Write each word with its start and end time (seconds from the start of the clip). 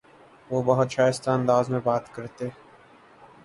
وہ 0.49 0.61
بہت 0.63 0.91
شائستہ 0.91 1.29
انداز 1.29 1.69
میں 1.69 1.79
بات 1.83 2.13
کرتے 2.15 2.49